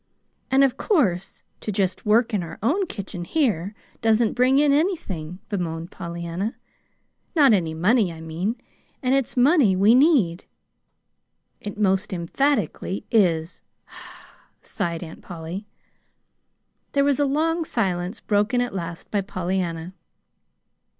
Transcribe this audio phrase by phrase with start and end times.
[0.49, 5.37] "And of course, to just work in our own kitchen here doesn't bring in anything,"
[5.47, 6.55] bemoaned Pollyanna,"
[7.35, 8.55] not any money, I mean.
[9.03, 10.45] And it's money we need."
[11.59, 13.61] "It most emphatically is,"
[14.63, 15.67] sighed Aunt Polly.
[16.93, 19.93] There was a long silence, broken at last by Pollyanna.